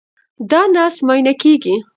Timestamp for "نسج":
0.73-0.99